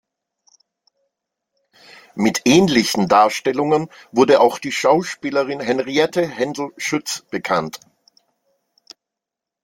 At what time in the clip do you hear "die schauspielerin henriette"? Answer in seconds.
4.57-6.25